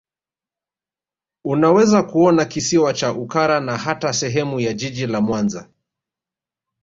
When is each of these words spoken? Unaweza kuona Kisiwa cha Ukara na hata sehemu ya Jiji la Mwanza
Unaweza 1.45 2.03
kuona 2.03 2.45
Kisiwa 2.45 2.93
cha 2.93 3.13
Ukara 3.13 3.59
na 3.59 3.77
hata 3.77 4.13
sehemu 4.13 4.59
ya 4.59 4.73
Jiji 4.73 5.07
la 5.07 5.21
Mwanza 5.21 5.69